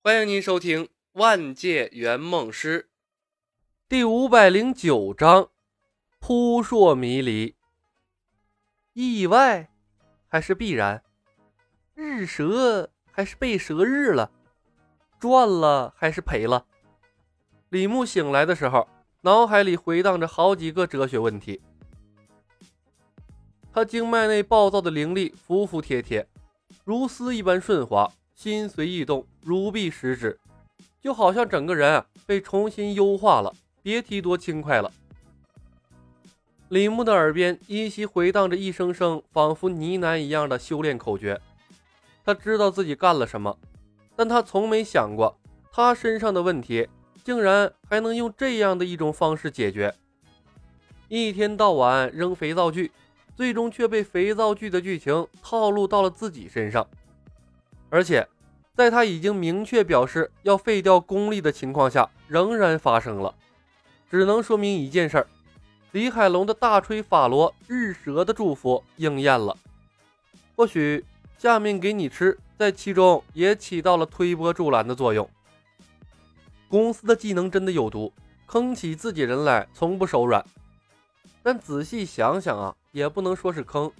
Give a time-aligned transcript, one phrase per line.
[0.00, 2.82] 欢迎您收听《万界圆梦师》
[3.88, 5.50] 第五百零九章：
[6.20, 7.56] 扑朔迷离。
[8.92, 9.68] 意外
[10.28, 11.02] 还是必然？
[11.94, 14.30] 日蛇还是被蛇日了？
[15.18, 16.64] 赚了还是赔了？
[17.68, 18.88] 李牧醒来的时候，
[19.22, 21.60] 脑海里回荡着好几个哲学问题。
[23.72, 26.28] 他经脉内暴躁的灵力服服帖帖，
[26.84, 28.10] 如丝一般顺滑。
[28.38, 30.38] 心随意动，如臂使指，
[31.00, 34.88] 就好像整个人啊被重新优化了，别提多轻快了。
[36.68, 41.40] 李牧的耳边依稀回荡着一声声仿佛呢喃一样的修炼口诀。
[42.24, 43.58] 他知道自己干了什么，
[44.14, 45.36] 但他从没想过，
[45.72, 46.88] 他身上的问题
[47.24, 49.92] 竟然还能用这样的一种方式解决。
[51.08, 52.92] 一天到晚扔肥皂剧，
[53.34, 56.86] 最终却被肥皂剧的剧情套路到了自己身上。
[57.90, 58.28] 而且，
[58.74, 63.34] 在他已经明确表示要废掉功力的情况下，仍然发生了，
[64.10, 65.26] 只能说明一件事儿：
[65.92, 69.56] 李海龙的大吹法罗日蛇的祝福应验了。
[70.54, 71.04] 或许
[71.38, 75.28] 下面给你吃，在其中也起到了推波助澜的作用。
[76.68, 78.12] 公司的技能真的有毒，
[78.46, 80.44] 坑起自己人来从不手软。
[81.42, 83.90] 但仔细想想啊，也不能说是坑。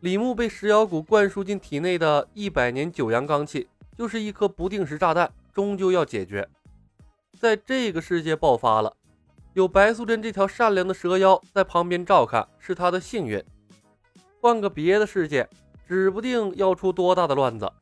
[0.00, 3.66] 李牧被石妖谷灌输进体内的一百年九阳罡气，
[3.96, 6.46] 就是一颗不定时炸弹，终究要解决。
[7.38, 8.94] 在这个世界爆发了，
[9.54, 13.42] 有白素贞这条善良的蛇妖在旁边照看，是他的幸运。
[14.40, 15.48] 换个别的世界，
[15.88, 17.72] 指不定要出多大的乱子。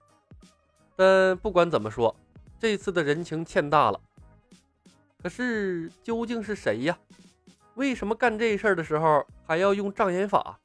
[0.96, 2.14] 但不管怎么说，
[2.60, 4.00] 这次的人情欠大了。
[5.20, 6.96] 可是究竟是谁呀？
[7.74, 10.58] 为什么干这事儿的时候还要用障眼法？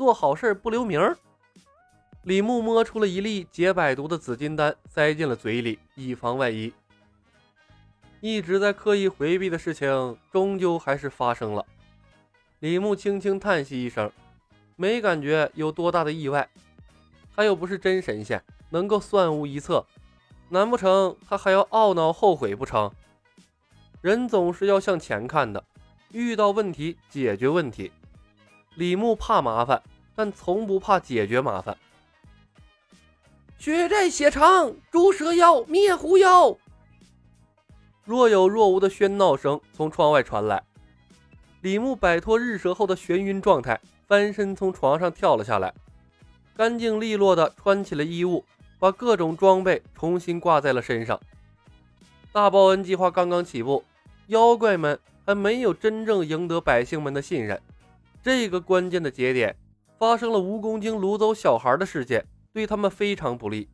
[0.00, 1.14] 做好事不留名
[2.22, 6.72] 李牧摸出了一粒解百毒的紫金丹，塞进了嘴里，以防万一。
[8.22, 11.66] 一直在刻意回避的事情，终究还是发生了。
[12.60, 14.10] 李牧轻轻叹息一声，
[14.74, 16.48] 没感觉有多大的意外。
[17.36, 19.84] 他又不是真神仙，能够算无一策。
[20.48, 22.90] 难不成他还要懊恼后悔不成？
[24.00, 25.62] 人总是要向前看的，
[26.10, 27.92] 遇到问题解决问题。
[28.74, 29.82] 李牧怕麻烦。
[30.12, 31.78] 但从不怕解决麻烦。
[33.56, 36.54] 血债血偿，诛蛇妖，灭狐妖。
[38.04, 40.62] 若有若无的喧闹声从窗外传来。
[41.62, 45.72] 李牧摆脱日蛇后的眩晕状态，翻身从床上跳了下来，
[46.54, 48.44] 干净利落的穿起了衣物，
[48.78, 51.18] 把各种装备重新挂在了身上。
[52.30, 53.82] 大报恩计划刚刚起步，
[54.26, 57.58] 妖怪们还没有真正赢得百姓们的信任，
[58.22, 59.56] 这个关键的节点。
[59.98, 63.68] 发生了蜈蚣精掳走小孩的事件，对他们非常不利。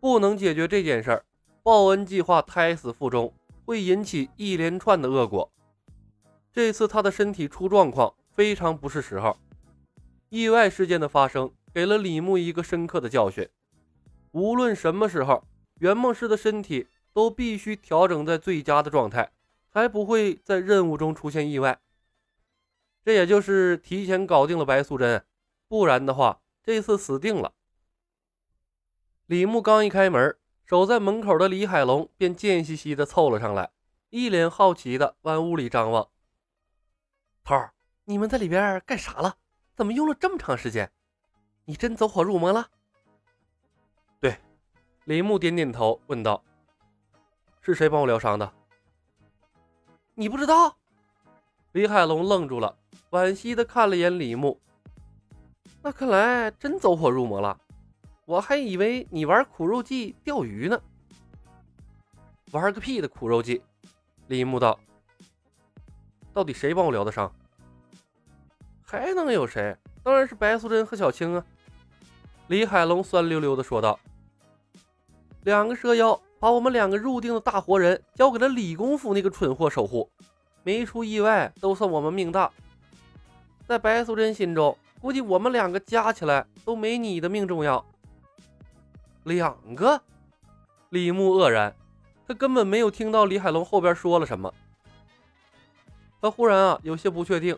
[0.00, 1.24] 不能解决这件事儿，
[1.62, 3.32] 报恩计划胎死腹中，
[3.64, 5.48] 会引起一连串的恶果。
[6.52, 9.36] 这次他的身体出状况，非常不是时候。
[10.30, 13.48] 意外事件的发生，给了李牧一个深刻的教训：
[14.32, 15.44] 无论什么时候，
[15.78, 19.30] 圆梦师的身体都必须调整在最佳的状态，
[19.72, 21.78] 才不会在任务中出现意外。
[23.06, 25.24] 这也就是提前搞定了白素贞。
[25.68, 27.52] 不然的话，这次死定了。
[29.26, 33.70] 李牧刚一开门，守在门口的李海龙便贱兮兮的凑了上来，
[34.10, 36.08] 一脸好奇的往屋里张望。
[37.44, 37.74] 头儿，
[38.06, 39.36] 你们在里边干啥了？
[39.76, 40.90] 怎么用了这么长时间？
[41.64, 42.68] 你真走火入魔了？
[44.18, 44.36] 对，
[45.04, 46.42] 李牧点点头，问道
[47.62, 48.52] ：“是谁帮我疗伤的？”
[50.14, 50.76] 你不知道？
[51.70, 52.76] 李海龙愣住了，
[53.10, 54.60] 惋惜的看了眼李牧。
[55.82, 57.58] 那看来真走火入魔了，
[58.24, 60.80] 我还以为你玩苦肉计钓鱼呢。
[62.52, 63.62] 玩个屁的苦肉计！
[64.28, 64.78] 李牧道
[66.32, 67.32] ：“到底谁帮我疗的伤？
[68.82, 69.76] 还能有谁？
[70.02, 71.44] 当然是白素贞和小青啊！”
[72.48, 73.98] 李海龙酸溜溜的说道
[75.42, 80.08] ：“两个蛇妖把我们两个入定的大活人交给了李公府那个蠢货守护，
[80.62, 82.50] 没出意外都算我们命大。
[83.66, 87.84] 在白素贞心中。”估计我们两个加起来都没你的命重要。
[89.24, 90.00] 两个？
[90.88, 91.72] 李牧愕然，
[92.26, 94.52] 他根本没有听到李海龙后边说了什么。
[96.20, 97.56] 他忽然啊，有些不确定，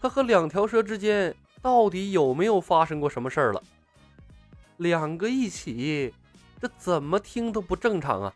[0.00, 3.62] 他和两条蛇之间到底有没有发生过什么事儿了？
[4.78, 6.12] 两个一起，
[6.60, 8.32] 这怎么听都不正常啊！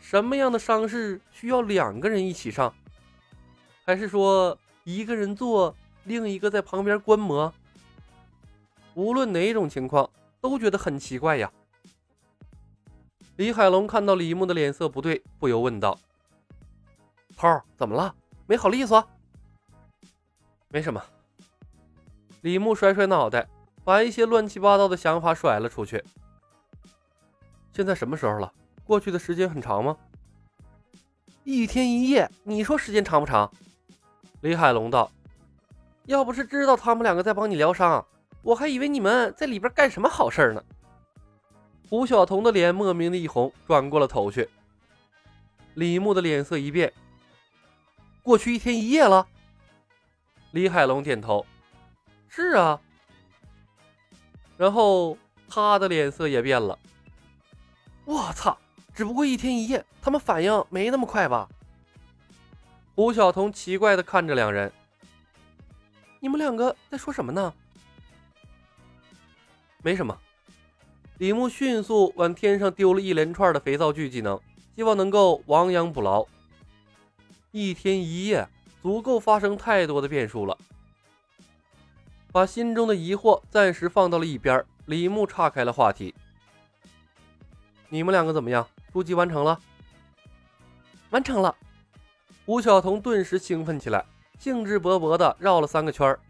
[0.00, 2.74] 什么样的伤势需要两个人一起上？
[3.84, 5.74] 还是说一个人做？
[6.04, 7.52] 另一个在旁边观摩，
[8.94, 10.08] 无论哪种情况，
[10.40, 11.52] 都觉得很奇怪呀。
[13.34, 15.98] 李海龙看到李牧的脸色不对，不由问道
[17.36, 18.14] ：“头，怎么了？
[18.46, 19.04] 没好利索
[20.70, 21.02] ？”“没什么。”
[22.42, 23.48] 李牧甩甩脑袋，
[23.82, 26.04] 把一些乱七八糟的想法甩了出去。
[27.72, 28.52] 现在什么时候了？
[28.84, 29.96] 过去的时间很长吗？
[31.42, 33.52] 一天一夜，你说时间长不长？
[34.46, 35.10] 李海龙道
[36.06, 38.06] ：“要不是知道他们两个在帮你疗伤，
[38.42, 40.62] 我还以为你们在里边干什么好事呢。”
[41.90, 44.48] 胡晓彤的脸莫名的一红，转过了头去。
[45.74, 46.92] 李牧的脸色一变，
[48.22, 49.26] 过去一天一夜了。
[50.52, 51.44] 李海龙点头
[52.30, 52.80] ：“是啊。”
[54.56, 56.78] 然后他的脸色也变了。
[58.04, 58.56] 我操！
[58.94, 61.48] 只不过一天一夜，他们反应没那么快吧？
[62.96, 64.72] 胡晓彤奇怪的看着两人
[66.18, 67.52] ：“你们两个在说什么呢？”
[69.84, 70.18] 没什么。
[71.18, 74.40] 李牧迅速往天上丢了一连串的肥皂剧技能，
[74.74, 76.26] 希望能够亡羊补牢。
[77.50, 78.48] 一天一夜
[78.80, 80.56] 足够发生太多的变数了。
[82.32, 86.14] 把心中的疑惑暂时放到了一边，李牧岔开了话题
[87.90, 88.66] ：“你们两个怎么样？
[88.90, 89.60] 筑基完成了
[91.12, 91.54] ？”“完成了。”
[92.46, 94.04] 吴晓彤顿时兴奋起来，
[94.38, 96.20] 兴致勃勃地绕了三个圈儿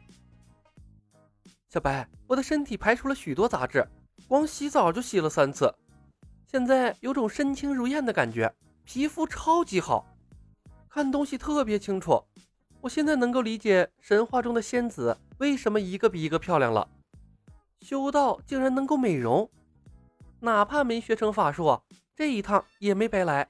[1.69, 3.87] 小白，我的身体排出了许多杂质。
[4.27, 5.73] 光洗澡就洗了三次，
[6.51, 8.51] 现在有种身轻如燕的感觉，
[8.83, 10.07] 皮肤超级好，
[10.89, 12.25] 看东西特别清楚。
[12.81, 16.89] 我现在能够理解神话中的仙子为什么一个比一个漂亮了。
[17.83, 19.49] 修道竟然能够美容，
[20.41, 21.79] 哪怕没学成法术，
[22.15, 23.47] 这一趟也没白来。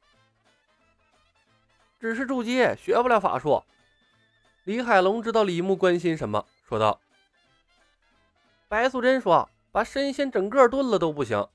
[1.99, 3.63] 只是筑基，学不了法术。
[4.65, 7.01] 李海龙知道李牧关心什么，说道
[8.69, 11.47] ：“白素贞说。”把神仙整个炖了都不行，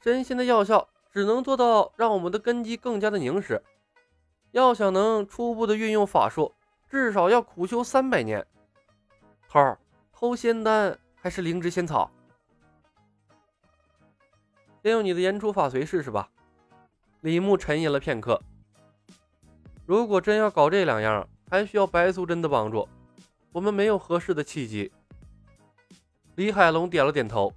[0.00, 3.62] 神仙的药效只能做到让我们的根基更加的凝实。
[4.50, 6.52] 要想能初步的运用法术，
[6.90, 8.44] 至少要苦修三百年。
[9.48, 9.78] 头儿，
[10.10, 12.10] 偷仙丹还是灵芝仙草？
[14.82, 16.28] 先用你的言出法随试试吧。
[17.20, 18.42] 李牧沉吟了片刻，
[19.84, 22.88] 如果真要搞这两样，还需要白素贞的帮助，
[23.50, 24.90] 我们没有合适的契机。
[26.36, 27.52] 李海龙点了点头，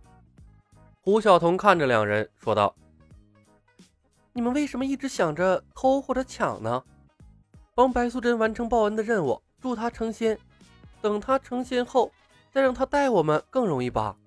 [1.02, 2.76] 胡晓彤看着两人说道
[4.34, 6.84] ：“你们为什么一直想着偷或者抢呢？
[7.74, 10.38] 帮白素贞完成报恩的任务，助她成仙，
[11.02, 12.12] 等她成仙后
[12.52, 14.18] 再让她带我们更容易吧？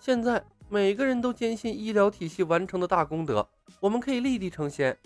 [0.00, 3.48] 现在每个人都坚信医疗体系完成的大功德，
[3.80, 4.98] 我们可以立地成仙。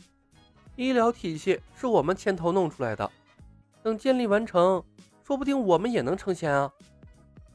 [0.78, 3.10] 医疗体系是我们牵头弄出来的，
[3.82, 4.80] 等建立完成，
[5.25, 6.72] 说不定我们也能成仙啊！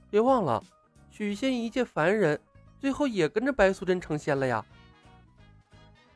[0.10, 0.62] 别忘了。”
[1.10, 2.38] 许仙一介凡人，
[2.80, 4.66] 最后也跟着白素贞成仙了呀。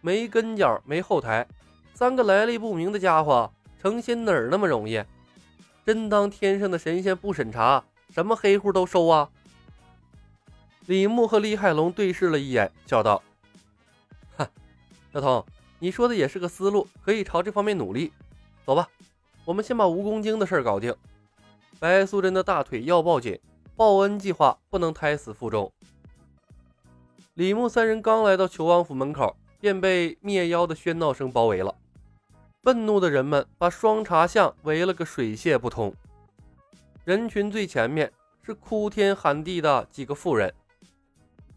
[0.01, 1.47] 没跟脚，没后台，
[1.93, 3.49] 三个来历不明的家伙
[3.81, 5.01] 成仙哪儿那么容易？
[5.85, 9.29] 真当天上的神仙不审查，什么黑户都收啊？
[10.87, 13.23] 李牧和李海龙对视了一眼，笑道
[14.35, 14.49] ：“哈，
[15.13, 15.45] 小童，
[15.79, 18.11] 你说的也是个思路，可以朝这方面努力。
[18.65, 18.87] 走吧，
[19.45, 20.95] 我们先把蜈蚣精的事搞定。
[21.79, 23.39] 白素贞的大腿要抱紧。”
[23.77, 25.71] 报恩计划不能胎死腹中。
[27.35, 31.75] 李牧三人刚来到求王府门口，便被灭妖的喧闹声包围了。
[32.63, 35.93] 愤怒的人们把双茶巷围了个水泄不通。
[37.05, 40.51] 人群最前面是哭天喊地的几个妇人，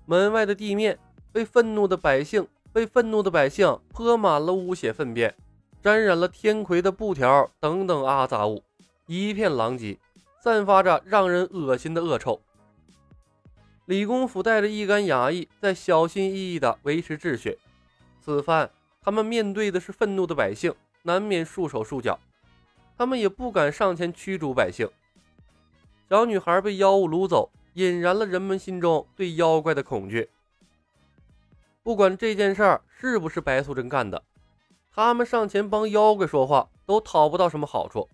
[0.05, 0.99] 门外的地面
[1.33, 5.35] 被愤怒的百姓被愤怒的百姓泼满了污血粪便，
[5.83, 8.63] 沾染了天魁的布条等等阿杂物，
[9.07, 9.99] 一片狼藉。
[10.43, 12.41] 散发着让人恶心的恶臭。
[13.85, 17.59] 李公甫带着一干衙役在小心翼翼地维持秩序。
[18.25, 18.71] 此番
[19.03, 22.19] 他们面对的是愤怒的百姓，难免束手束脚。
[22.97, 24.89] 他们也不敢上前驱逐百姓。
[26.09, 30.31] 小女孩被妖物掳走，引燃了人们心中对妖怪的恐惧。
[31.91, 34.23] 不管这件事儿是不是白素贞干的，
[34.93, 38.09] 他们上前帮妖怪说话都讨不到什么好处，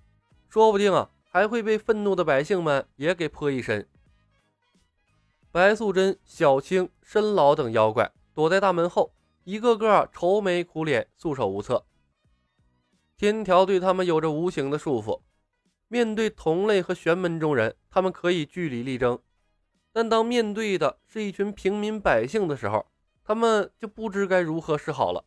[0.49, 1.11] 说不定啊。
[1.29, 3.87] 还会被愤怒的百姓们也给泼一身。
[5.53, 9.13] 白素贞、小青、申老等妖怪躲在大门后，
[9.45, 11.85] 一个个愁眉苦脸、束手无策。
[13.19, 15.21] 天条对他们有着无形的束缚。
[15.89, 19.19] 面对同类和玄门中人，他们可以据理力争；
[19.93, 22.87] 但当面对的是一群平民百姓的时候，
[23.27, 25.25] 他们就不知该如何是好了。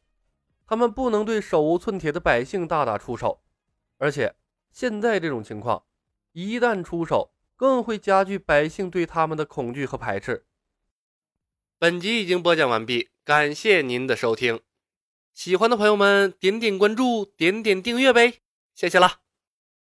[0.66, 3.42] 他们不能对手无寸铁的百姓大打出手，
[3.98, 4.36] 而且
[4.72, 5.84] 现在这种情况。
[6.32, 10.46] 一旦出手，更会加剧百姓对他们的恐惧和排斥。
[11.78, 13.10] 本集已经播讲完毕。
[13.26, 14.62] 感谢您的收听，
[15.34, 18.40] 喜欢的朋友们点点关注，点点订阅呗，
[18.74, 19.29] 谢谢了。